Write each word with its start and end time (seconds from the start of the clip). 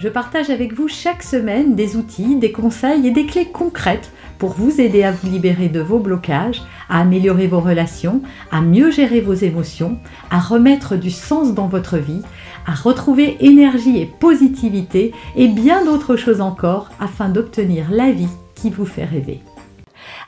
je 0.00 0.08
partage 0.08 0.48
avec 0.48 0.72
vous 0.72 0.88
chaque 0.88 1.22
semaine 1.22 1.74
des 1.74 1.96
outils, 1.96 2.36
des 2.36 2.52
conseils 2.52 3.06
et 3.06 3.10
des 3.10 3.26
clés 3.26 3.50
concrètes 3.50 4.10
pour 4.38 4.54
vous 4.54 4.80
aider 4.80 5.02
à 5.02 5.12
vous 5.12 5.28
libérer 5.28 5.68
de 5.68 5.80
vos 5.80 5.98
blocages, 5.98 6.62
à 6.88 7.00
améliorer 7.00 7.46
vos 7.46 7.60
relations, 7.60 8.22
à 8.50 8.62
mieux 8.62 8.90
gérer 8.90 9.20
vos 9.20 9.34
émotions, 9.34 9.98
à 10.30 10.40
remettre 10.40 10.96
du 10.96 11.10
sens 11.10 11.52
dans 11.52 11.66
votre 11.66 11.98
vie, 11.98 12.22
à 12.66 12.72
retrouver 12.72 13.36
énergie 13.44 14.00
et 14.00 14.06
positivité 14.06 15.12
et 15.36 15.48
bien 15.48 15.84
d'autres 15.84 16.16
choses 16.16 16.40
encore 16.40 16.88
afin 16.98 17.28
d'obtenir 17.28 17.90
la 17.90 18.10
vie 18.10 18.30
qui 18.54 18.70
vous 18.70 18.86
fait 18.86 19.04
rêver. 19.04 19.42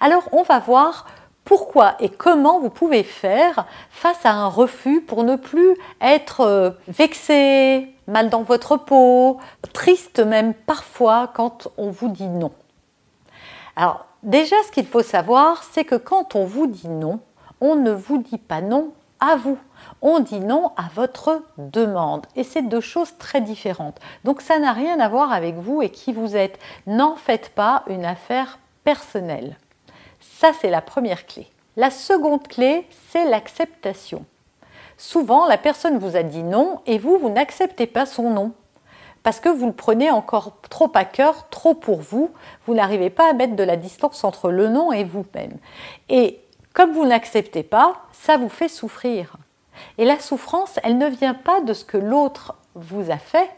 Alors 0.03 0.29
on 0.33 0.43
va 0.43 0.59
voir 0.59 1.07
pourquoi 1.47 1.97
et 1.99 2.11
comment 2.11 2.61
vous 2.61 2.69
pouvez 2.69 3.05
faire 3.05 3.65
face 3.89 4.27
à 4.27 4.35
un 4.35 4.49
refus 4.49 5.01
pour 5.01 5.25
ne 5.25 5.37
plus 5.37 5.77
être 6.03 6.43
euh, 6.43 6.71
vexé, 6.89 7.89
mal 8.07 8.31
dans 8.31 8.43
votre 8.43 8.77
peau, 8.77 9.39
triste 9.73 10.21
même 10.21 10.55
parfois 10.55 11.31
quand 11.35 11.69
on 11.77 11.91
vous 11.91 12.09
dit 12.09 12.29
non. 12.29 12.53
Alors 13.77 14.07
déjà 14.23 14.57
ce 14.67 14.73
qu'il 14.73 14.87
faut 14.87 15.03
savoir, 15.03 15.63
c'est 15.65 15.85
que 15.85 15.95
quand 15.95 16.35
on 16.37 16.45
vous 16.45 16.67
dit 16.67 16.89
non, 16.89 17.21
on 17.61 17.77
ne 17.77 17.93
vous 17.93 18.19
dit 18.19 18.39
pas 18.39 18.61
non 18.61 18.93
à 19.21 19.37
vous. 19.37 19.59
On 20.03 20.19
dit 20.19 20.41
non 20.41 20.73
à 20.77 20.89
votre 20.95 21.43
demande. 21.57 22.27
Et 22.35 22.45
c'est 22.45 22.63
deux 22.63 22.81
choses 22.81 23.17
très 23.19 23.41
différentes. 23.41 24.01
Donc 24.25 24.41
ça 24.41 24.59
n'a 24.59 24.73
rien 24.73 24.99
à 24.99 25.09
voir 25.09 25.33
avec 25.33 25.55
vous 25.55 25.81
et 25.81 25.91
qui 25.91 26.13
vous 26.13 26.37
êtes. 26.37 26.59
N'en 26.87 27.15
faites 27.15 27.51
pas 27.51 27.85
une 27.87 28.05
affaire 28.05 28.59
personnelle. 28.85 29.57
Ça, 30.21 30.53
c'est 30.61 30.71
la 30.71 30.83
première 30.83 31.27
clé. 31.27 31.49
La 31.77 31.91
seconde 31.91 32.47
clé, 32.49 32.87
c'est 33.11 33.25
l'acceptation. 33.29 34.25
Souvent, 35.03 35.47
la 35.49 35.59
personne 35.59 35.99
vous 35.99 36.15
a 36.15 36.23
dit 36.23 36.45
non 36.45 36.81
et 36.87 36.97
vous, 36.97 37.19
vous 37.19 37.29
n'acceptez 37.29 37.89
pas 37.89 38.07
son 38.07 38.31
non. 38.31 38.53
Parce 39.25 39.41
que 39.41 39.49
vous 39.49 39.67
le 39.67 39.73
prenez 39.73 40.13
encore 40.13 40.61
trop 40.71 40.93
à 40.95 41.05
cœur, 41.05 41.49
trop 41.51 41.75
pour 41.75 42.01
vous. 42.01 42.31
Vous 42.67 42.75
n'arrivez 42.75 43.11
pas 43.11 43.29
à 43.29 43.33
mettre 43.33 43.57
de 43.57 43.65
la 43.65 43.75
distance 43.75 44.23
entre 44.23 44.53
le 44.53 44.69
non 44.69 44.93
et 44.93 45.03
vous-même. 45.03 45.59
Et 46.09 46.39
comme 46.73 46.93
vous 46.93 47.05
n'acceptez 47.05 47.65
pas, 47.65 47.97
ça 48.13 48.37
vous 48.37 48.49
fait 48.49 48.69
souffrir. 48.69 49.39
Et 49.99 50.05
la 50.05 50.21
souffrance, 50.21 50.79
elle 50.85 50.99
ne 50.99 51.09
vient 51.09 51.35
pas 51.35 51.61
de 51.63 51.73
ce 51.73 51.85
que 51.85 51.99
l'autre 51.99 52.55
vous 52.77 53.11
a 53.11 53.19
fait, 53.19 53.51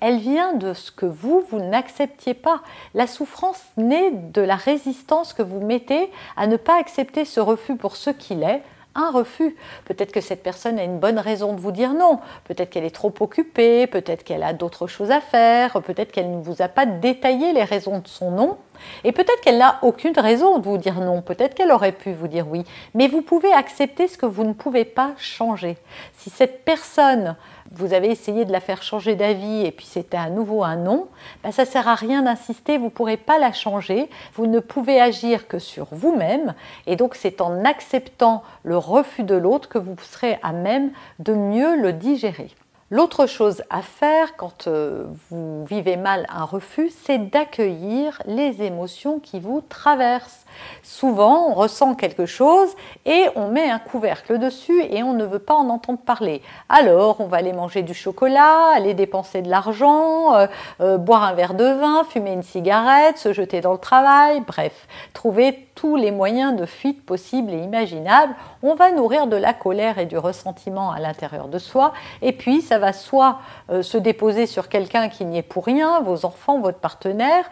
elle 0.00 0.18
vient 0.18 0.54
de 0.54 0.74
ce 0.74 0.90
que 0.90 1.06
vous, 1.06 1.44
vous 1.50 1.60
n'acceptiez 1.60 2.34
pas. 2.34 2.62
La 2.94 3.06
souffrance 3.06 3.62
naît 3.76 4.10
de 4.10 4.42
la 4.42 4.56
résistance 4.56 5.34
que 5.34 5.42
vous 5.42 5.60
mettez 5.60 6.10
à 6.36 6.48
ne 6.48 6.56
pas 6.56 6.80
accepter 6.80 7.24
ce 7.24 7.38
refus 7.38 7.76
pour 7.76 7.94
ce 7.94 8.10
qu'il 8.10 8.42
est, 8.42 8.64
un 8.94 9.10
refus. 9.10 9.56
Peut-être 9.84 10.12
que 10.12 10.20
cette 10.20 10.42
personne 10.42 10.78
a 10.78 10.84
une 10.84 10.98
bonne 10.98 11.18
raison 11.18 11.54
de 11.54 11.60
vous 11.60 11.72
dire 11.72 11.94
non, 11.94 12.20
peut-être 12.44 12.70
qu'elle 12.70 12.84
est 12.84 12.94
trop 12.94 13.12
occupée, 13.20 13.86
peut-être 13.86 14.24
qu'elle 14.24 14.42
a 14.42 14.52
d'autres 14.52 14.86
choses 14.86 15.10
à 15.10 15.20
faire, 15.20 15.80
peut-être 15.82 16.12
qu'elle 16.12 16.30
ne 16.30 16.42
vous 16.42 16.62
a 16.62 16.68
pas 16.68 16.86
détaillé 16.86 17.52
les 17.52 17.64
raisons 17.64 17.98
de 17.98 18.08
son 18.08 18.30
non, 18.30 18.58
et 19.04 19.12
peut-être 19.12 19.40
qu'elle 19.42 19.58
n'a 19.58 19.78
aucune 19.82 20.18
raison 20.18 20.58
de 20.58 20.64
vous 20.64 20.78
dire 20.78 21.00
non, 21.00 21.22
peut-être 21.22 21.54
qu'elle 21.54 21.72
aurait 21.72 21.92
pu 21.92 22.12
vous 22.12 22.28
dire 22.28 22.46
oui, 22.48 22.64
mais 22.94 23.08
vous 23.08 23.22
pouvez 23.22 23.52
accepter 23.52 24.08
ce 24.08 24.18
que 24.18 24.26
vous 24.26 24.44
ne 24.44 24.52
pouvez 24.52 24.84
pas 24.84 25.12
changer. 25.16 25.76
Si 26.18 26.30
cette 26.30 26.64
personne 26.64 27.36
vous 27.72 27.92
avez 27.92 28.10
essayé 28.10 28.44
de 28.44 28.52
la 28.52 28.60
faire 28.60 28.82
changer 28.82 29.14
d'avis 29.14 29.64
et 29.64 29.70
puis 29.70 29.86
c'était 29.86 30.16
à 30.16 30.28
nouveau 30.28 30.64
un 30.64 30.76
non, 30.76 31.06
ben 31.42 31.52
ça 31.52 31.62
ne 31.62 31.68
sert 31.68 31.86
à 31.86 31.94
rien 31.94 32.22
d'insister, 32.22 32.78
vous 32.78 32.86
ne 32.86 32.90
pourrez 32.90 33.16
pas 33.16 33.38
la 33.38 33.52
changer, 33.52 34.10
vous 34.34 34.46
ne 34.46 34.58
pouvez 34.58 35.00
agir 35.00 35.46
que 35.46 35.58
sur 35.58 35.86
vous-même. 35.92 36.54
Et 36.86 36.96
donc 36.96 37.14
c'est 37.14 37.40
en 37.40 37.64
acceptant 37.64 38.42
le 38.64 38.76
refus 38.76 39.22
de 39.22 39.36
l'autre 39.36 39.68
que 39.68 39.78
vous 39.78 39.94
serez 40.02 40.38
à 40.42 40.52
même 40.52 40.90
de 41.20 41.32
mieux 41.32 41.76
le 41.76 41.92
digérer. 41.92 42.48
L'autre 42.92 43.26
chose 43.26 43.62
à 43.70 43.82
faire 43.82 44.36
quand 44.36 44.66
euh, 44.66 45.04
vous 45.30 45.64
vivez 45.64 45.96
mal 45.96 46.26
un 46.28 46.42
refus, 46.42 46.90
c'est 46.90 47.30
d'accueillir 47.30 48.20
les 48.26 48.62
émotions 48.62 49.20
qui 49.20 49.38
vous 49.38 49.60
traversent. 49.60 50.44
Souvent, 50.82 51.50
on 51.50 51.54
ressent 51.54 51.94
quelque 51.94 52.26
chose 52.26 52.74
et 53.06 53.26
on 53.36 53.46
met 53.46 53.70
un 53.70 53.78
couvercle 53.78 54.40
dessus 54.40 54.82
et 54.90 55.04
on 55.04 55.12
ne 55.12 55.24
veut 55.24 55.38
pas 55.38 55.54
en 55.54 55.68
entendre 55.68 56.00
parler. 56.00 56.42
Alors, 56.68 57.20
on 57.20 57.26
va 57.26 57.36
aller 57.36 57.52
manger 57.52 57.82
du 57.82 57.94
chocolat, 57.94 58.72
aller 58.74 58.94
dépenser 58.94 59.40
de 59.40 59.48
l'argent, 59.48 60.34
euh, 60.34 60.48
euh, 60.80 60.98
boire 60.98 61.22
un 61.22 61.34
verre 61.34 61.54
de 61.54 61.66
vin, 61.66 62.02
fumer 62.02 62.32
une 62.32 62.42
cigarette, 62.42 63.18
se 63.18 63.32
jeter 63.32 63.60
dans 63.60 63.72
le 63.72 63.78
travail, 63.78 64.42
bref, 64.44 64.88
trouver 65.14 65.69
les 65.96 66.10
moyens 66.10 66.56
de 66.56 66.66
fuite 66.66 67.04
possibles 67.04 67.52
et 67.52 67.62
imaginables. 67.62 68.34
On 68.62 68.74
va 68.74 68.90
nourrir 68.90 69.26
de 69.26 69.36
la 69.36 69.52
colère 69.52 69.98
et 69.98 70.06
du 70.06 70.18
ressentiment 70.18 70.90
à 70.90 71.00
l'intérieur 71.00 71.48
de 71.48 71.58
soi 71.58 71.92
et 72.22 72.32
puis 72.32 72.60
ça 72.60 72.78
va 72.78 72.92
soit 72.92 73.38
euh, 73.70 73.82
se 73.82 73.98
déposer 73.98 74.46
sur 74.46 74.68
quelqu'un 74.68 75.08
qui 75.08 75.24
n'y 75.24 75.38
est 75.38 75.42
pour 75.42 75.64
rien, 75.64 76.00
vos 76.00 76.24
enfants, 76.24 76.60
votre 76.60 76.78
partenaire, 76.78 77.44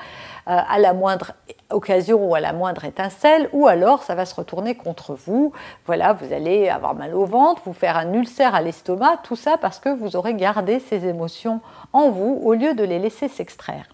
euh, 0.49 0.59
à 0.69 0.79
la 0.79 0.95
moindre 0.95 1.33
occasion 1.71 2.25
ou 2.25 2.35
à 2.35 2.41
la 2.41 2.53
moindre 2.53 2.85
étincelle, 2.85 3.49
ou 3.53 3.67
alors 3.67 4.03
ça 4.03 4.15
va 4.15 4.25
se 4.25 4.35
retourner 4.35 4.75
contre 4.75 5.15
vous. 5.15 5.53
Voilà, 5.87 6.13
vous 6.13 6.33
allez 6.33 6.69
avoir 6.69 6.95
mal 6.95 7.15
au 7.15 7.25
ventre, 7.25 7.63
vous 7.65 7.73
faire 7.73 7.97
un 7.97 8.13
ulcère 8.13 8.55
à 8.55 8.63
l'estomac, 8.63 9.19
tout 9.25 9.37
ça 9.37 9.59
parce 9.59 9.79
que 9.79 9.89
vous 9.89 10.17
aurez 10.17 10.35
gardé 10.35 10.81
ces 10.81 11.07
émotions 11.07 11.61
en 11.93 12.11
vous 12.11 12.41
au 12.43 12.55
lieu 12.55 12.75
de 12.75 12.85
les 12.85 12.99
laisser 12.99 13.29
s'extraire. 13.29 13.85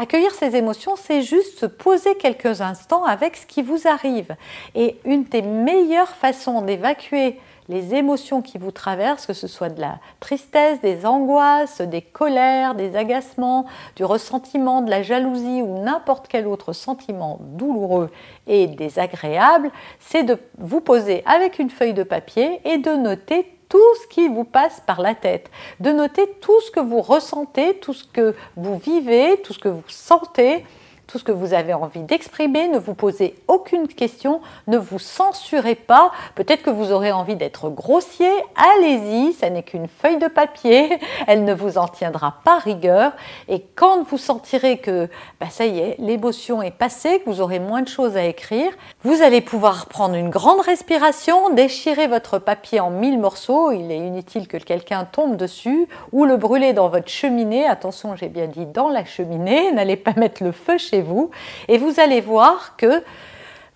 Accueillir 0.00 0.30
ces 0.30 0.54
émotions, 0.54 0.94
c'est 0.94 1.22
juste 1.22 1.58
se 1.58 1.66
poser 1.66 2.14
quelques 2.14 2.60
instants 2.60 3.02
avec 3.02 3.36
ce 3.36 3.44
qui 3.44 3.62
vous 3.62 3.88
arrive. 3.88 4.36
Et 4.76 5.00
une 5.04 5.24
des 5.24 5.42
meilleures 5.42 6.14
façons 6.14 6.62
d'évacuer 6.62 7.40
les 7.68 7.96
émotions 7.96 8.40
qui 8.40 8.58
vous 8.58 8.70
traversent, 8.70 9.26
que 9.26 9.32
ce 9.32 9.48
soit 9.48 9.70
de 9.70 9.80
la 9.80 9.98
tristesse, 10.20 10.80
des 10.80 11.04
angoisses, 11.04 11.80
des 11.80 12.00
colères, 12.00 12.76
des 12.76 12.94
agacements, 12.94 13.66
du 13.96 14.04
ressentiment, 14.04 14.82
de 14.82 14.90
la 14.90 15.02
jalousie 15.02 15.62
ou 15.62 15.82
n'importe 15.82 16.28
quel 16.28 16.46
autre 16.46 16.72
sentiment 16.72 17.40
douloureux 17.40 18.12
et 18.46 18.68
désagréable, 18.68 19.72
c'est 19.98 20.22
de 20.22 20.38
vous 20.58 20.80
poser 20.80 21.24
avec 21.26 21.58
une 21.58 21.70
feuille 21.70 21.92
de 21.92 22.04
papier 22.04 22.60
et 22.64 22.78
de 22.78 22.92
noter 22.92 23.57
tout 23.68 23.94
ce 24.02 24.06
qui 24.06 24.28
vous 24.28 24.44
passe 24.44 24.80
par 24.86 25.00
la 25.00 25.14
tête, 25.14 25.50
de 25.80 25.90
noter 25.90 26.28
tout 26.40 26.60
ce 26.60 26.70
que 26.70 26.80
vous 26.80 27.00
ressentez, 27.00 27.78
tout 27.78 27.92
ce 27.92 28.04
que 28.04 28.34
vous 28.56 28.78
vivez, 28.78 29.40
tout 29.42 29.52
ce 29.52 29.58
que 29.58 29.68
vous 29.68 29.82
sentez, 29.88 30.64
tout 31.08 31.18
ce 31.18 31.24
que 31.24 31.32
vous 31.32 31.54
avez 31.54 31.72
envie 31.72 32.02
d'exprimer, 32.02 32.68
ne 32.68 32.78
vous 32.78 32.92
posez 32.92 33.34
aucune 33.48 33.88
question, 33.88 34.42
ne 34.66 34.76
vous 34.76 34.98
censurez 34.98 35.74
pas. 35.74 36.12
Peut-être 36.34 36.62
que 36.62 36.70
vous 36.70 36.92
aurez 36.92 37.12
envie 37.12 37.34
d'être 37.34 37.70
grossier, 37.70 38.30
allez-y, 38.54 39.32
ça 39.32 39.48
n'est 39.48 39.62
qu'une 39.62 39.88
feuille 39.88 40.18
de 40.18 40.28
papier, 40.28 40.98
elle 41.26 41.44
ne 41.44 41.54
vous 41.54 41.78
en 41.78 41.88
tiendra 41.88 42.36
pas 42.44 42.58
rigueur. 42.58 43.12
Et 43.48 43.64
quand 43.74 44.02
vous 44.02 44.18
sentirez 44.18 44.78
que 44.78 45.08
bah, 45.40 45.46
ça 45.48 45.64
y 45.64 45.78
est, 45.78 45.96
l'émotion 45.98 46.60
est 46.60 46.70
passée, 46.70 47.20
que 47.20 47.30
vous 47.30 47.40
aurez 47.40 47.58
moins 47.58 47.80
de 47.80 47.88
choses 47.88 48.18
à 48.18 48.24
écrire, 48.24 48.70
vous 49.02 49.22
allez 49.22 49.40
pouvoir 49.40 49.86
prendre 49.86 50.14
une 50.14 50.28
grande 50.28 50.60
respiration, 50.60 51.54
déchirer 51.54 52.06
votre 52.06 52.38
papier 52.38 52.80
en 52.80 52.90
mille 52.90 53.18
morceaux, 53.18 53.72
il 53.72 53.90
est 53.90 53.96
inutile 53.96 54.46
que 54.46 54.58
quelqu'un 54.58 55.06
tombe 55.10 55.36
dessus, 55.36 55.88
ou 56.12 56.26
le 56.26 56.36
brûler 56.36 56.74
dans 56.74 56.90
votre 56.90 57.08
cheminée, 57.08 57.66
attention 57.66 58.14
j'ai 58.14 58.28
bien 58.28 58.46
dit 58.46 58.66
dans 58.66 58.90
la 58.90 59.06
cheminée, 59.06 59.72
n'allez 59.72 59.96
pas 59.96 60.12
mettre 60.14 60.44
le 60.44 60.52
feu 60.52 60.76
chez 60.76 60.97
vous 61.02 61.30
et 61.68 61.78
vous 61.78 62.00
allez 62.00 62.20
voir 62.20 62.76
que 62.76 63.02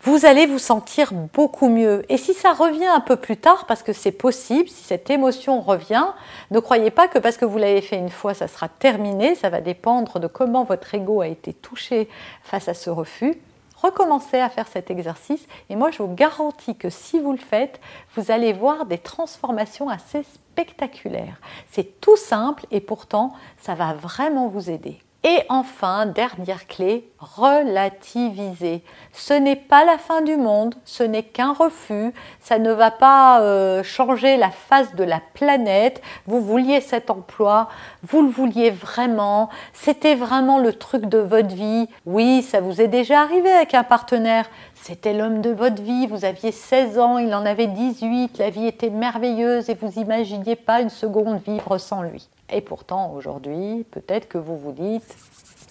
vous 0.05 0.27
allez 0.27 0.47
vous 0.47 0.59
sentir 0.59 1.13
beaucoup 1.13 1.69
mieux. 1.69 2.05
Et 2.09 2.17
si 2.17 2.35
ça 2.35 2.53
revient 2.53 2.87
un 2.87 3.01
peu 3.01 3.15
plus 3.15 3.37
tard, 3.37 3.67
parce 3.67 3.85
que 3.85 3.93
c'est 3.93 4.11
possible, 4.11 4.69
si 4.69 4.83
cette 4.83 5.09
émotion 5.11 5.61
revient, 5.61 6.07
ne 6.51 6.59
croyez 6.59 6.91
pas 6.91 7.07
que 7.07 7.21
parce 7.21 7.37
que 7.37 7.45
vous 7.45 7.59
l'avez 7.59 7.83
fait 7.83 7.99
une 7.99 8.11
fois, 8.11 8.35
ça 8.35 8.49
sera 8.49 8.69
terminé. 8.69 9.37
Ça 9.37 9.49
va 9.49 9.61
dépendre 9.61 10.19
de 10.19 10.27
comment 10.27 10.65
votre 10.65 10.93
ego 10.93 11.21
a 11.21 11.29
été 11.29 11.53
touché 11.53 12.09
face 12.43 12.67
à 12.67 12.75
ce 12.75 12.91
refus. 12.91 13.39
Recommencez 13.77 14.39
à 14.39 14.49
faire 14.49 14.69
cet 14.69 14.91
exercice 14.91 15.45
et 15.69 15.75
moi 15.75 15.91
je 15.91 15.99
vous 15.99 16.15
garantis 16.15 16.77
que 16.77 16.89
si 16.89 17.19
vous 17.19 17.33
le 17.33 17.39
faites, 17.39 17.81
vous 18.17 18.31
allez 18.31 18.53
voir 18.53 18.87
des 18.87 18.99
transformations 18.99 19.89
assez 19.89 20.23
spectaculaires. 20.23 21.41
C'est 21.71 22.01
tout 22.01 22.17
simple 22.17 22.65
et 22.71 22.81
pourtant 22.81 23.33
ça 23.61 23.75
va 23.75 23.93
vraiment 23.93 24.47
vous 24.47 24.71
aider. 24.71 25.01
Et 25.25 25.39
enfin, 25.49 26.07
dernière 26.07 26.67
clé, 26.67 27.09
relativiser. 27.21 28.83
Ce 29.13 29.33
n'est 29.33 29.55
pas 29.55 29.85
la 29.85 29.97
fin 29.97 30.21
du 30.21 30.37
monde, 30.37 30.75
ce 30.85 31.05
n'est 31.05 31.23
qu'un 31.23 31.53
refus, 31.53 32.13
ça 32.41 32.59
ne 32.59 32.73
va 32.73 32.91
pas 32.91 33.41
euh, 33.41 33.85
changer 33.85 34.37
la 34.37 34.51
face 34.51 34.97
de 34.97 35.05
la 35.05 35.21
planète. 35.35 36.03
Vous 36.27 36.41
vouliez 36.41 36.81
cet 36.81 37.09
emploi, 37.09 37.69
vous 38.03 38.23
le 38.23 38.31
vouliez 38.31 38.71
vraiment, 38.71 39.49
c'était 39.73 40.17
vraiment 40.17 40.59
le 40.59 40.73
truc 40.73 41.07
de 41.07 41.19
votre 41.19 41.55
vie. 41.55 41.89
Oui, 42.05 42.43
ça 42.43 42.61
vous 42.61 42.81
est 42.81 42.89
déjà 42.89 43.21
arrivé 43.21 43.49
avec 43.49 43.75
un 43.75 43.85
partenaire, 43.85 44.51
c'était 44.75 45.13
l'homme 45.13 45.41
de 45.41 45.51
votre 45.51 45.81
vie, 45.81 46.09
vous 46.09 46.25
aviez 46.25 46.51
16 46.51 46.99
ans, 46.99 47.19
il 47.19 47.33
en 47.33 47.47
avait 47.47 47.69
18, 47.69 48.39
la 48.39 48.51
vie 48.51 48.67
était 48.67 48.91
merveilleuse 48.91 49.71
et 49.71 49.79
vous 49.81 50.01
imaginiez 50.01 50.57
pas 50.57 50.81
une 50.81 50.91
seconde 50.91 51.41
vivre 51.47 51.79
sans 51.79 52.03
lui. 52.03 52.29
Et 52.51 52.61
pourtant, 52.61 53.13
aujourd'hui, 53.13 53.85
peut-être 53.91 54.29
que 54.29 54.39
vous 54.39 54.57
vous 54.57 54.73
dites, 54.73 55.17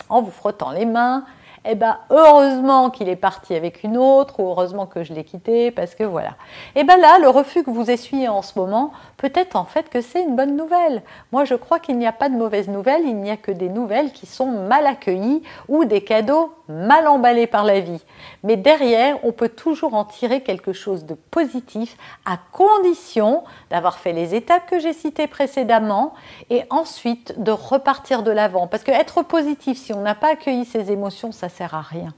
en 0.10 0.22
vous 0.22 0.32
frottant 0.32 0.72
les 0.72 0.86
mains, 0.86 1.26
eh 1.64 1.76
ben 1.76 1.98
heureusement 2.10 2.90
qu'il 2.90 3.08
est 3.08 3.16
parti 3.16 3.54
avec 3.54 3.84
une 3.84 3.98
autre, 3.98 4.40
ou 4.40 4.48
heureusement 4.48 4.88
que 4.88 5.04
je 5.04 5.14
l'ai 5.14 5.24
quitté, 5.24 5.70
parce 5.70 5.94
que 5.94 6.04
voilà. 6.04 6.32
Et 6.76 6.82
eh 6.82 6.84
ben 6.84 6.98
là, 6.98 7.20
le 7.20 7.30
refus 7.30 7.64
que 7.64 7.70
vous 7.70 7.92
essuyez 7.92 8.28
en 8.28 8.42
ce 8.42 8.58
moment, 8.58 8.92
peut-être 9.18 9.56
en 9.56 9.66
fait 9.66 9.90
que 9.90 10.02
c'est 10.02 10.24
une 10.24 10.36
bonne 10.36 10.56
nouvelle. 10.56 11.04
Moi, 11.32 11.46
je 11.46 11.54
crois 11.54 11.80
qu'il 11.80 11.98
n'y 11.98 12.08
a 12.08 12.12
pas 12.12 12.30
de 12.30 12.36
mauvaises 12.36 12.68
nouvelles, 12.68 13.04
il 13.06 13.18
n'y 13.18 13.30
a 13.30 13.38
que 13.38 13.52
des 13.52 13.70
nouvelles 13.70 14.12
qui 14.12 14.26
sont 14.26 14.48
mal 14.48 14.88
accueillies 14.88 15.44
ou 15.68 15.86
des 15.86 16.04
cadeaux 16.04 16.52
mal 16.68 17.08
emballés 17.08 17.48
par 17.48 17.64
la 17.64 17.80
vie. 17.80 18.04
Mais 18.44 18.56
derrière, 18.56 19.18
on 19.24 19.32
peut 19.32 19.50
toujours 19.50 19.94
en 19.94 20.06
tirer 20.06 20.42
quelque 20.42 20.74
chose 20.74 21.06
de 21.06 21.14
positif 21.14 21.98
à 22.26 22.38
condition 22.52 23.44
d'avoir 23.70 24.00
fait 24.00 24.14
les 24.14 24.34
étapes 24.34 24.66
que 24.68 24.80
j'ai 24.80 24.94
citées 24.94 25.28
précédemment 25.28 26.14
et 26.50 26.64
ensuite 26.70 27.40
de 27.42 27.52
repartir 27.52 28.24
de 28.24 28.32
l'avant. 28.32 28.68
Parce 28.68 28.84
que 28.84 28.92
être 28.92 29.22
positif, 29.24 29.78
si 29.78 29.94
on 29.94 30.02
n'a 30.02 30.16
pas 30.16 30.32
accueilli 30.32 30.66
ses 30.66 30.92
émotions, 30.92 31.32
ça 31.32 31.50
sert 31.52 31.76
à 31.76 31.82
rien. 31.82 32.14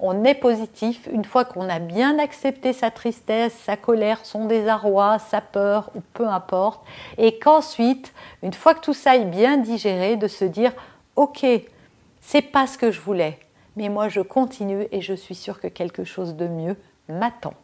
On 0.00 0.22
est 0.22 0.34
positif 0.34 1.08
une 1.12 1.24
fois 1.24 1.44
qu'on 1.44 1.68
a 1.68 1.80
bien 1.80 2.20
accepté 2.20 2.72
sa 2.72 2.92
tristesse, 2.92 3.52
sa 3.64 3.76
colère, 3.76 4.20
son 4.24 4.44
désarroi, 4.44 5.18
sa 5.18 5.40
peur 5.40 5.90
ou 5.96 6.00
peu 6.14 6.28
importe, 6.28 6.84
et 7.16 7.38
qu'ensuite, 7.38 8.12
une 8.44 8.52
fois 8.52 8.74
que 8.74 8.80
tout 8.80 8.94
ça 8.94 9.16
est 9.16 9.24
bien 9.24 9.56
digéré, 9.56 10.16
de 10.16 10.28
se 10.28 10.44
dire 10.44 10.72
OK, 11.16 11.44
c'est 12.20 12.42
pas 12.42 12.68
ce 12.68 12.78
que 12.78 12.92
je 12.92 13.00
voulais, 13.00 13.40
mais 13.76 13.88
moi 13.88 14.08
je 14.08 14.20
continue 14.20 14.86
et 14.92 15.00
je 15.00 15.14
suis 15.14 15.34
sûre 15.34 15.60
que 15.60 15.66
quelque 15.66 16.04
chose 16.04 16.36
de 16.36 16.46
mieux 16.46 16.76
m'attend. 17.08 17.54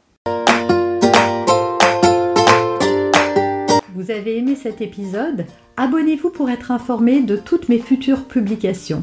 Vous 3.95 4.11
avez 4.11 4.39
aimé 4.39 4.57
cet 4.57 4.81
épisode? 4.81 5.47
Abonnez-vous 5.77 6.31
pour 6.31 6.51
être 6.51 6.73
informé 6.73 7.21
de 7.21 7.37
toutes 7.37 7.69
mes 7.69 7.79
futures 7.79 8.25
publications. 8.25 9.03